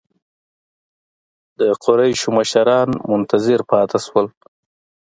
د 1.59 1.61
قریشو 1.83 2.29
مشران 2.37 2.89
منتظر 3.11 3.59
پاتې 3.71 3.99
شول. 4.05 4.27